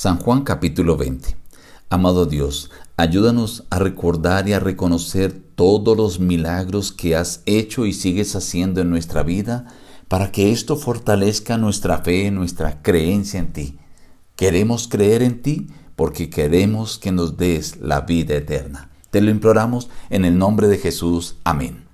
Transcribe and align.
San 0.00 0.16
Juan 0.16 0.44
capítulo 0.44 0.96
20. 0.96 1.36
Amado 1.90 2.24
Dios, 2.24 2.70
ayúdanos 2.96 3.64
a 3.68 3.78
recordar 3.78 4.48
y 4.48 4.54
a 4.54 4.58
reconocer 4.58 5.30
todos 5.54 5.94
los 5.94 6.20
milagros 6.20 6.90
que 6.90 7.16
has 7.16 7.42
hecho 7.44 7.84
y 7.84 7.92
sigues 7.92 8.34
haciendo 8.34 8.80
en 8.80 8.88
nuestra 8.88 9.22
vida 9.22 9.66
para 10.08 10.32
que 10.32 10.52
esto 10.52 10.78
fortalezca 10.78 11.58
nuestra 11.58 11.98
fe, 11.98 12.30
nuestra 12.30 12.80
creencia 12.80 13.40
en 13.40 13.52
ti. 13.52 13.78
Queremos 14.36 14.88
creer 14.88 15.20
en 15.22 15.42
ti 15.42 15.66
porque 15.96 16.30
queremos 16.30 16.98
que 16.98 17.12
nos 17.12 17.36
des 17.36 17.76
la 17.76 18.00
vida 18.00 18.36
eterna. 18.36 18.88
Te 19.10 19.20
lo 19.20 19.30
imploramos 19.30 19.90
en 20.08 20.24
el 20.24 20.38
nombre 20.38 20.68
de 20.68 20.78
Jesús. 20.78 21.36
Amén. 21.44 21.84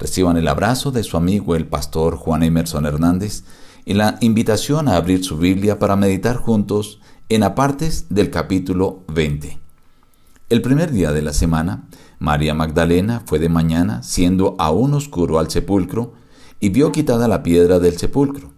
Reciban 0.00 0.36
el 0.36 0.48
abrazo 0.48 0.90
de 0.90 1.04
su 1.04 1.16
amigo 1.16 1.54
el 1.54 1.68
pastor 1.68 2.16
Juan 2.16 2.42
Emerson 2.42 2.86
Hernández 2.86 3.44
y 3.88 3.94
la 3.94 4.18
invitación 4.20 4.86
a 4.86 4.96
abrir 4.96 5.24
su 5.24 5.38
Biblia 5.38 5.78
para 5.78 5.96
meditar 5.96 6.36
juntos 6.36 7.00
en 7.30 7.42
apartes 7.42 8.04
del 8.10 8.30
capítulo 8.30 9.02
20. 9.08 9.58
El 10.50 10.60
primer 10.60 10.92
día 10.92 11.10
de 11.10 11.22
la 11.22 11.32
semana, 11.32 11.88
María 12.18 12.52
Magdalena 12.52 13.22
fue 13.24 13.38
de 13.38 13.48
mañana, 13.48 14.02
siendo 14.02 14.56
aún 14.58 14.92
oscuro 14.92 15.38
al 15.38 15.50
sepulcro, 15.50 16.12
y 16.60 16.68
vio 16.68 16.92
quitada 16.92 17.28
la 17.28 17.42
piedra 17.42 17.78
del 17.78 17.96
sepulcro. 17.96 18.50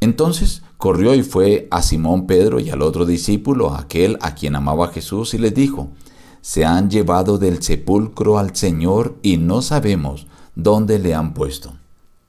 Entonces 0.00 0.62
corrió 0.78 1.14
y 1.14 1.22
fue 1.22 1.68
a 1.70 1.82
Simón 1.82 2.26
Pedro 2.26 2.58
y 2.58 2.70
al 2.70 2.80
otro 2.80 3.04
discípulo, 3.04 3.74
aquel 3.74 4.16
a 4.22 4.34
quien 4.34 4.56
amaba 4.56 4.88
Jesús, 4.88 5.34
y 5.34 5.38
les 5.38 5.52
dijo, 5.52 5.90
Se 6.40 6.64
han 6.64 6.88
llevado 6.88 7.36
del 7.36 7.62
sepulcro 7.62 8.38
al 8.38 8.56
Señor 8.56 9.18
y 9.20 9.36
no 9.36 9.60
sabemos 9.60 10.26
dónde 10.54 10.98
le 10.98 11.14
han 11.14 11.34
puesto. 11.34 11.74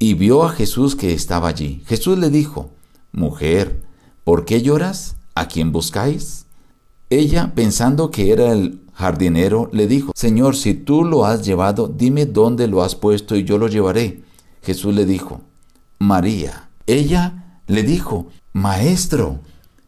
y 0.00 0.14
vio 0.14 0.42
a 0.42 0.48
Jesús 0.50 0.96
que 0.96 1.12
estaba 1.12 1.46
allí. 1.46 1.82
Jesús 1.86 2.18
le 2.18 2.30
dijo, 2.30 2.70
Mujer, 3.12 3.82
¿por 4.24 4.46
qué 4.46 4.62
lloras? 4.62 5.16
¿A 5.34 5.46
quién 5.46 5.72
buscáis? 5.72 6.46
Ella, 7.10 7.52
pensando 7.54 8.10
que 8.10 8.32
era 8.32 8.50
el 8.52 8.80
jardinero, 8.94 9.68
le 9.72 9.86
dijo, 9.86 10.12
Señor, 10.16 10.56
si 10.56 10.74
tú 10.74 11.04
lo 11.04 11.26
has 11.26 11.44
llevado, 11.44 11.86
dime 11.86 12.24
dónde 12.24 12.66
lo 12.66 12.82
has 12.82 12.94
puesto 12.94 13.36
y 13.36 13.44
yo 13.44 13.58
lo 13.58 13.68
llevaré. 13.68 14.22
Jesús 14.62 14.94
le 14.94 15.04
dijo, 15.04 15.42
María. 15.98 16.70
Ella 16.86 17.60
le 17.66 17.82
dijo, 17.82 18.28
Maestro. 18.54 19.40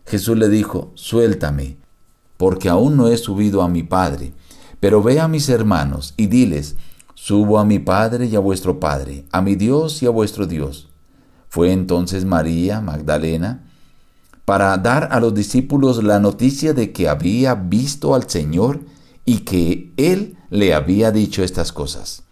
Jesús 0.05 0.37
le 0.37 0.51
dijo, 0.51 0.93
Suéltame, 0.95 1.79
porque 2.37 2.69
aún 2.69 2.99
no 2.99 3.09
he 3.09 3.17
subido 3.17 3.63
a 3.63 3.69
mi 3.69 3.83
Padre, 3.83 4.35
pero 4.79 5.03
ve 5.03 5.21
a 5.21 5.29
mis 5.29 5.49
hermanos 5.49 6.13
y 6.19 6.27
diles, 6.27 6.77
Subo 7.25 7.61
a 7.61 7.65
mi 7.65 7.79
Padre 7.79 8.27
y 8.27 8.35
a 8.35 8.41
vuestro 8.41 8.81
Padre, 8.81 9.27
a 9.31 9.43
mi 9.43 9.55
Dios 9.55 10.03
y 10.03 10.07
a 10.07 10.11
vuestro 10.11 10.45
Dios. 10.49 10.89
Fue 11.49 11.71
entonces 11.71 12.25
María 12.25 12.81
Magdalena 12.81 13.63
para 14.45 14.77
dar 14.77 15.07
a 15.13 15.21
los 15.21 15.33
discípulos 15.33 16.03
la 16.03 16.19
noticia 16.19 16.75
de 16.75 16.91
que 16.91 17.09
había 17.09 17.55
visto 17.55 18.17
al 18.17 18.29
Señor 18.29 18.81
y 19.25 19.43
que 19.45 19.93
Él 19.97 20.37
le 20.51 20.75
había 20.75 21.13
dicho 21.13 21.45
estas 21.45 21.71
cosas. 21.71 22.25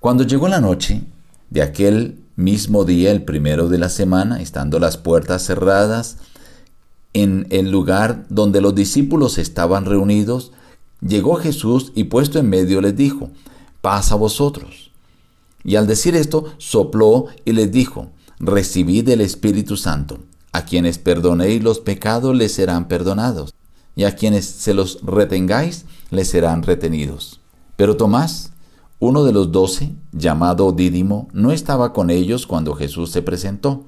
Cuando 0.00 0.24
llegó 0.24 0.48
la 0.48 0.62
noche 0.62 1.02
de 1.50 1.60
aquel 1.60 2.24
mismo 2.34 2.86
día, 2.86 3.10
el 3.10 3.26
primero 3.26 3.68
de 3.68 3.76
la 3.76 3.90
semana, 3.90 4.40
estando 4.40 4.78
las 4.78 4.96
puertas 4.96 5.44
cerradas, 5.44 6.16
en 7.12 7.46
el 7.50 7.70
lugar 7.70 8.24
donde 8.30 8.62
los 8.62 8.74
discípulos 8.74 9.36
estaban 9.36 9.84
reunidos, 9.84 10.52
llegó 11.06 11.34
Jesús 11.34 11.92
y 11.94 12.04
puesto 12.04 12.38
en 12.38 12.48
medio 12.48 12.80
les 12.80 12.96
dijo, 12.96 13.28
paz 13.84 14.12
a 14.12 14.14
vosotros. 14.14 14.90
Y 15.62 15.76
al 15.76 15.86
decir 15.86 16.16
esto, 16.16 16.46
sopló 16.56 17.26
y 17.44 17.52
les 17.52 17.70
dijo, 17.70 18.08
recibid 18.38 19.06
el 19.10 19.20
Espíritu 19.20 19.76
Santo. 19.76 20.20
A 20.52 20.64
quienes 20.64 20.96
perdonéis 20.96 21.62
los 21.62 21.80
pecados 21.80 22.34
les 22.34 22.52
serán 22.52 22.88
perdonados, 22.88 23.52
y 23.94 24.04
a 24.04 24.16
quienes 24.16 24.46
se 24.46 24.72
los 24.72 25.00
retengáis 25.02 25.84
les 26.10 26.28
serán 26.28 26.62
retenidos. 26.62 27.40
Pero 27.76 27.98
Tomás, 27.98 28.52
uno 29.00 29.22
de 29.22 29.34
los 29.34 29.52
doce, 29.52 29.92
llamado 30.12 30.72
Dídimo, 30.72 31.28
no 31.34 31.52
estaba 31.52 31.92
con 31.92 32.08
ellos 32.08 32.46
cuando 32.46 32.72
Jesús 32.72 33.10
se 33.10 33.20
presentó. 33.20 33.84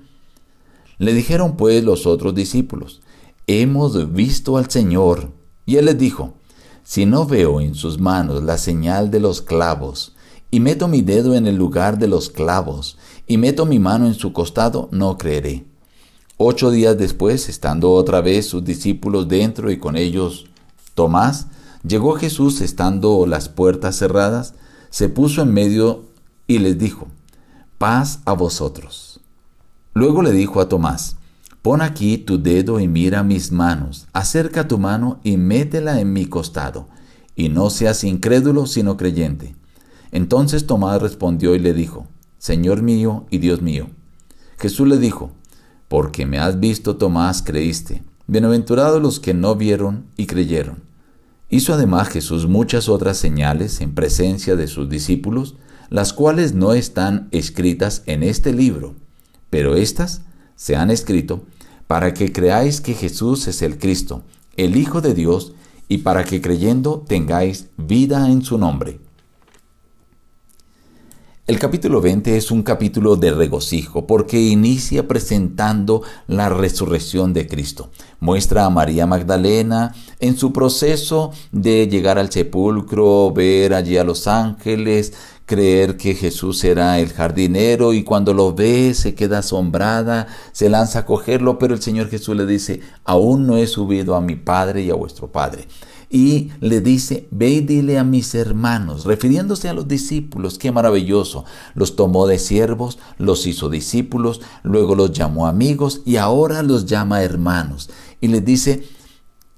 Le 0.98 1.14
dijeron 1.14 1.56
pues 1.56 1.82
los 1.82 2.06
otros 2.06 2.34
discípulos, 2.34 3.00
Hemos 3.46 4.12
visto 4.12 4.58
al 4.58 4.68
Señor. 4.68 5.32
Y 5.64 5.76
él 5.76 5.86
les 5.86 5.96
dijo, 5.96 6.34
si 6.86 7.04
no 7.04 7.26
veo 7.26 7.60
en 7.60 7.74
sus 7.74 7.98
manos 7.98 8.44
la 8.44 8.58
señal 8.58 9.10
de 9.10 9.18
los 9.18 9.42
clavos, 9.42 10.14
y 10.52 10.60
meto 10.60 10.86
mi 10.86 11.02
dedo 11.02 11.34
en 11.34 11.48
el 11.48 11.56
lugar 11.56 11.98
de 11.98 12.06
los 12.06 12.30
clavos, 12.30 12.96
y 13.26 13.38
meto 13.38 13.66
mi 13.66 13.80
mano 13.80 14.06
en 14.06 14.14
su 14.14 14.32
costado, 14.32 14.88
no 14.92 15.18
creeré. 15.18 15.64
Ocho 16.36 16.70
días 16.70 16.96
después, 16.96 17.48
estando 17.48 17.90
otra 17.90 18.20
vez 18.20 18.46
sus 18.46 18.64
discípulos 18.64 19.26
dentro 19.26 19.72
y 19.72 19.78
con 19.80 19.96
ellos 19.96 20.46
Tomás, 20.94 21.48
llegó 21.82 22.14
Jesús 22.14 22.60
estando 22.60 23.26
las 23.26 23.48
puertas 23.48 23.96
cerradas, 23.96 24.54
se 24.90 25.08
puso 25.08 25.42
en 25.42 25.52
medio 25.52 26.04
y 26.46 26.60
les 26.60 26.78
dijo, 26.78 27.08
paz 27.78 28.20
a 28.26 28.32
vosotros. 28.32 29.18
Luego 29.92 30.22
le 30.22 30.30
dijo 30.30 30.60
a 30.60 30.68
Tomás, 30.68 31.16
Pon 31.66 31.82
aquí 31.82 32.16
tu 32.16 32.40
dedo 32.40 32.78
y 32.78 32.86
mira 32.86 33.24
mis 33.24 33.50
manos, 33.50 34.06
acerca 34.12 34.68
tu 34.68 34.78
mano 34.78 35.18
y 35.24 35.36
métela 35.36 36.00
en 36.00 36.12
mi 36.12 36.26
costado, 36.26 36.86
y 37.34 37.48
no 37.48 37.70
seas 37.70 38.04
incrédulo 38.04 38.66
sino 38.66 38.96
creyente. 38.96 39.56
Entonces 40.12 40.68
Tomás 40.68 41.02
respondió 41.02 41.56
y 41.56 41.58
le 41.58 41.74
dijo, 41.74 42.06
Señor 42.38 42.82
mío 42.82 43.26
y 43.30 43.38
Dios 43.38 43.62
mío. 43.62 43.88
Jesús 44.60 44.86
le 44.86 44.98
dijo, 44.98 45.32
Porque 45.88 46.24
me 46.24 46.38
has 46.38 46.60
visto, 46.60 46.98
Tomás, 46.98 47.42
creíste. 47.42 48.04
Bienaventurados 48.28 49.02
los 49.02 49.18
que 49.18 49.34
no 49.34 49.56
vieron 49.56 50.06
y 50.16 50.26
creyeron. 50.26 50.84
Hizo 51.50 51.74
además 51.74 52.10
Jesús 52.10 52.46
muchas 52.46 52.88
otras 52.88 53.16
señales 53.16 53.80
en 53.80 53.92
presencia 53.92 54.54
de 54.54 54.68
sus 54.68 54.88
discípulos, 54.88 55.56
las 55.90 56.12
cuales 56.12 56.54
no 56.54 56.74
están 56.74 57.26
escritas 57.32 58.04
en 58.06 58.22
este 58.22 58.52
libro, 58.52 58.94
pero 59.50 59.74
éstas 59.74 60.22
se 60.54 60.76
han 60.76 60.92
escrito 60.92 61.44
para 61.86 62.14
que 62.14 62.32
creáis 62.32 62.80
que 62.80 62.94
Jesús 62.94 63.46
es 63.46 63.62
el 63.62 63.78
Cristo, 63.78 64.22
el 64.56 64.76
Hijo 64.76 65.00
de 65.00 65.14
Dios, 65.14 65.52
y 65.88 65.98
para 65.98 66.24
que 66.24 66.40
creyendo 66.40 67.04
tengáis 67.06 67.68
vida 67.76 68.28
en 68.30 68.42
su 68.42 68.58
nombre. 68.58 68.98
El 71.46 71.60
capítulo 71.60 72.00
20 72.00 72.36
es 72.36 72.50
un 72.50 72.64
capítulo 72.64 73.14
de 73.14 73.30
regocijo 73.30 74.04
porque 74.04 74.40
inicia 74.40 75.06
presentando 75.06 76.02
la 76.26 76.48
resurrección 76.48 77.32
de 77.32 77.46
Cristo. 77.46 77.90
Muestra 78.18 78.64
a 78.64 78.70
María 78.70 79.06
Magdalena 79.06 79.94
en 80.18 80.36
su 80.36 80.52
proceso 80.52 81.30
de 81.52 81.86
llegar 81.86 82.18
al 82.18 82.32
sepulcro, 82.32 83.30
ver 83.32 83.74
allí 83.74 83.96
a 83.96 84.02
los 84.02 84.26
ángeles, 84.26 85.12
creer 85.46 85.96
que 85.96 86.14
Jesús 86.14 86.62
era 86.64 86.98
el 86.98 87.12
jardinero 87.12 87.92
y 87.92 88.02
cuando 88.02 88.34
lo 88.34 88.54
ve 88.54 88.92
se 88.94 89.14
queda 89.14 89.38
asombrada, 89.38 90.26
se 90.52 90.68
lanza 90.68 91.00
a 91.00 91.06
cogerlo, 91.06 91.58
pero 91.58 91.74
el 91.74 91.82
Señor 91.82 92.08
Jesús 92.10 92.36
le 92.36 92.46
dice, 92.46 92.80
aún 93.04 93.46
no 93.46 93.56
he 93.56 93.66
subido 93.66 94.14
a 94.16 94.20
mi 94.20 94.36
Padre 94.36 94.82
y 94.82 94.90
a 94.90 94.94
vuestro 94.94 95.28
Padre 95.32 95.66
y 96.08 96.52
le 96.60 96.80
dice, 96.80 97.28
ve 97.30 97.50
y 97.50 97.60
dile 97.60 97.98
a 97.98 98.04
mis 98.04 98.34
hermanos, 98.34 99.04
refiriéndose 99.04 99.68
a 99.68 99.74
los 99.74 99.88
discípulos, 99.88 100.58
qué 100.58 100.70
maravilloso, 100.70 101.44
los 101.74 101.96
tomó 101.96 102.26
de 102.26 102.38
siervos, 102.38 102.98
los 103.18 103.46
hizo 103.46 103.68
discípulos, 103.68 104.40
luego 104.62 104.94
los 104.94 105.12
llamó 105.12 105.46
amigos 105.46 106.02
y 106.04 106.16
ahora 106.16 106.62
los 106.62 106.86
llama 106.86 107.22
hermanos. 107.22 107.90
Y 108.20 108.28
les 108.28 108.44
dice 108.44 108.84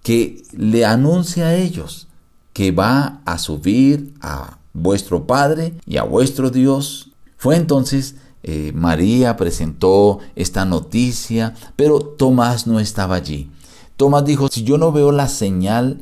que 0.02 0.42
le 0.52 0.86
anuncia 0.86 1.48
a 1.48 1.54
ellos 1.54 2.08
que 2.52 2.72
va 2.72 3.20
a 3.24 3.38
subir 3.38 4.14
a 4.20 4.57
vuestro 4.78 5.26
Padre 5.26 5.74
y 5.86 5.96
a 5.96 6.02
vuestro 6.02 6.50
Dios. 6.50 7.10
Fue 7.36 7.56
entonces 7.56 8.16
eh, 8.42 8.72
María 8.74 9.36
presentó 9.36 10.20
esta 10.36 10.64
noticia, 10.64 11.54
pero 11.76 12.00
Tomás 12.00 12.66
no 12.66 12.80
estaba 12.80 13.16
allí. 13.16 13.50
Tomás 13.96 14.24
dijo, 14.24 14.48
si 14.48 14.62
yo 14.62 14.78
no 14.78 14.92
veo 14.92 15.12
la 15.12 15.28
señal 15.28 16.00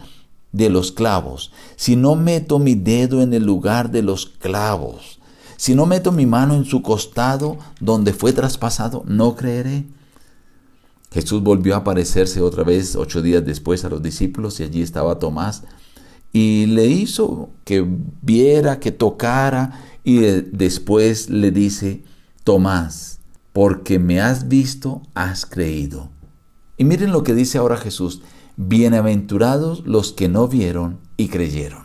de 0.53 0.71
los 0.71 0.93
clavos, 0.93 1.53
si 1.77 1.97
no 1.97 2.15
meto 2.15 2.59
mi 2.59 2.75
dedo 2.75 3.23
en 3.23 3.33
el 3.33 3.45
lugar 3.45 3.91
de 3.91 4.03
los 4.03 4.27
clavos, 4.27 5.19
si 5.57 5.75
no 5.75 5.87
meto 5.87 6.13
mi 6.13 6.27
mano 6.27 6.55
en 6.55 6.67
su 6.67 6.83
costado 6.83 7.57
donde 7.81 8.13
fue 8.13 8.33
traspasado, 8.33 9.03
no 9.07 9.35
creeré. 9.35 9.87
Jesús 11.11 11.43
volvió 11.43 11.75
a 11.75 11.79
aparecerse 11.79 12.43
otra 12.43 12.63
vez 12.63 12.95
ocho 12.95 13.23
días 13.23 13.45
después 13.45 13.85
a 13.85 13.89
los 13.89 14.03
discípulos 14.03 14.61
y 14.61 14.65
allí 14.65 14.83
estaba 14.83 15.19
Tomás 15.19 15.63
y 16.37 16.67
le 16.67 16.85
hizo 16.85 17.49
que 17.65 17.83
viera, 18.21 18.79
que 18.79 18.93
tocara 18.93 19.81
y 20.05 20.19
después 20.19 21.31
le 21.31 21.51
dice, 21.51 22.03
Tomás, 22.45 23.21
porque 23.55 23.99
me 23.99 24.21
has 24.21 24.47
visto, 24.47 25.01
has 25.15 25.47
creído. 25.47 26.11
Y 26.77 26.85
miren 26.85 27.11
lo 27.11 27.23
que 27.23 27.33
dice 27.33 27.57
ahora 27.57 27.79
Jesús, 27.79 28.21
bienaventurados 28.59 29.87
los 29.87 30.13
que 30.13 30.29
no 30.29 30.47
vieron 30.47 30.99
y 31.17 31.29
creyeron. 31.29 31.85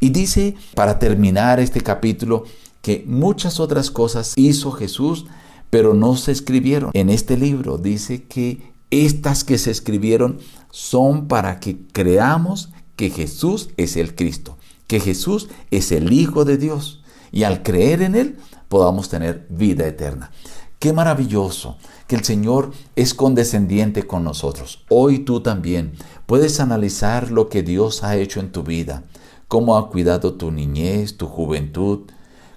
Y 0.00 0.08
dice, 0.08 0.56
para 0.74 0.98
terminar 0.98 1.60
este 1.60 1.82
capítulo, 1.82 2.44
que 2.80 3.04
muchas 3.06 3.60
otras 3.60 3.90
cosas 3.90 4.32
hizo 4.36 4.72
Jesús, 4.72 5.26
pero 5.68 5.92
no 5.92 6.16
se 6.16 6.32
escribieron. 6.32 6.90
En 6.94 7.10
este 7.10 7.36
libro 7.36 7.76
dice 7.76 8.22
que 8.22 8.62
estas 8.90 9.44
que 9.44 9.58
se 9.58 9.70
escribieron 9.70 10.38
son 10.70 11.28
para 11.28 11.60
que 11.60 11.76
creamos 11.92 12.70
que 12.98 13.10
Jesús 13.10 13.70
es 13.76 13.96
el 13.96 14.16
Cristo, 14.16 14.58
que 14.88 14.98
Jesús 14.98 15.48
es 15.70 15.92
el 15.92 16.12
Hijo 16.12 16.44
de 16.44 16.58
Dios. 16.58 17.00
Y 17.30 17.44
al 17.44 17.62
creer 17.62 18.02
en 18.02 18.16
Él 18.16 18.38
podamos 18.68 19.08
tener 19.08 19.46
vida 19.48 19.86
eterna. 19.86 20.32
Qué 20.80 20.92
maravilloso 20.92 21.76
que 22.08 22.16
el 22.16 22.24
Señor 22.24 22.72
es 22.96 23.14
condescendiente 23.14 24.04
con 24.04 24.24
nosotros. 24.24 24.84
Hoy 24.88 25.20
tú 25.20 25.40
también 25.40 25.92
puedes 26.26 26.58
analizar 26.58 27.30
lo 27.30 27.48
que 27.48 27.62
Dios 27.62 28.02
ha 28.02 28.16
hecho 28.16 28.40
en 28.40 28.50
tu 28.50 28.64
vida, 28.64 29.04
cómo 29.46 29.78
ha 29.78 29.90
cuidado 29.90 30.34
tu 30.34 30.50
niñez, 30.50 31.16
tu 31.16 31.28
juventud, 31.28 32.00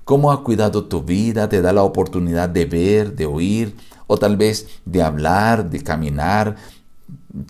cómo 0.05 0.31
ha 0.31 0.43
cuidado 0.43 0.85
tu 0.85 1.03
vida, 1.03 1.49
te 1.49 1.61
da 1.61 1.71
la 1.71 1.83
oportunidad 1.83 2.49
de 2.49 2.65
ver, 2.65 3.15
de 3.15 3.27
oír, 3.27 3.75
o 4.07 4.17
tal 4.17 4.37
vez 4.37 4.67
de 4.85 5.03
hablar, 5.03 5.69
de 5.69 5.83
caminar. 5.83 6.55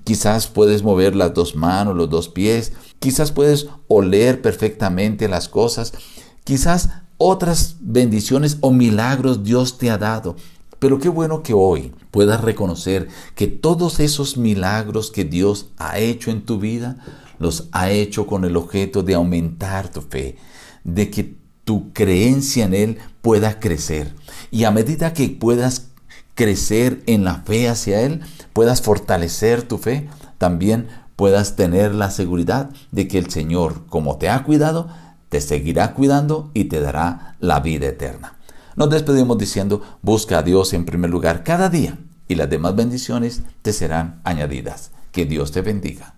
Quizás 0.04 0.48
puedes 0.48 0.84
mover 0.84 1.16
las 1.16 1.34
dos 1.34 1.56
manos, 1.56 1.96
los 1.96 2.10
dos 2.10 2.30
pies, 2.30 2.74
quizás 3.00 3.32
puedes 3.32 3.68
oler 3.88 4.42
perfectamente 4.42 5.28
las 5.28 5.48
cosas, 5.48 5.94
quizás 6.44 6.90
otras 7.18 7.78
bendiciones 7.80 8.58
o 8.62 8.72
milagros 8.72 9.44
Dios 9.44 9.78
te 9.78 9.90
ha 9.90 9.98
dado. 9.98 10.36
Pero 10.80 10.98
qué 10.98 11.10
bueno 11.10 11.44
que 11.44 11.54
hoy 11.54 11.94
puedas 12.10 12.42
reconocer 12.42 13.08
que 13.36 13.46
todos 13.46 14.00
esos 14.00 14.38
milagros 14.38 15.12
que 15.12 15.26
Dios 15.26 15.70
ha 15.78 16.00
hecho 16.00 16.32
en 16.32 16.42
tu 16.44 16.60
vida, 16.60 16.98
los 17.38 17.70
ha 17.72 17.92
hecho 17.92 18.26
con 18.26 18.46
el 18.46 18.58
objeto 18.58 19.04
de 19.04 19.14
aumentar 19.14 19.92
tu 19.92 20.02
fe, 20.02 20.38
de 20.84 21.12
que 21.12 21.36
tu 21.64 21.94
creencia 21.94 22.66
en 22.66 22.74
Él 22.74 22.98
pueda 23.22 23.60
crecer. 23.60 24.16
Y 24.50 24.64
a 24.64 24.72
medida 24.72 25.14
que 25.14 25.30
puedas 25.30 25.91
crecer 26.36 27.04
en 27.06 27.24
la 27.24 27.36
fe 27.36 27.70
hacia 27.70 28.02
Él, 28.02 28.22
puedas 28.54 28.82
fortalecer 28.82 29.64
tu 29.64 29.78
fe, 29.78 30.10
también 30.38 30.88
puedas 31.16 31.56
tener 31.56 31.94
la 31.94 32.10
seguridad 32.10 32.70
de 32.92 33.08
que 33.08 33.18
el 33.18 33.30
Señor, 33.30 33.86
como 33.88 34.18
te 34.18 34.30
ha 34.30 34.44
cuidado, 34.44 34.90
te 35.30 35.40
seguirá 35.40 35.94
cuidando 35.94 36.52
y 36.54 36.66
te 36.66 36.80
dará 36.80 37.36
la 37.40 37.60
vida 37.60 37.88
eterna. 37.88 38.38
Nos 38.76 38.90
despedimos 38.90 39.38
diciendo, 39.38 39.82
busca 40.02 40.40
a 40.40 40.44
Dios 40.44 40.74
en 40.74 40.86
primer 40.86 41.10
lugar 41.10 41.44
cada 41.44 41.70
día 41.70 41.98
y 42.28 42.36
las 42.36 42.50
demás 42.50 42.76
bendiciones 42.76 43.44
te 43.62 43.74
serán 43.74 44.22
añadidas. 44.24 44.92
Que 45.12 45.26
Dios 45.26 45.52
te 45.52 45.62
bendiga. 45.62 46.16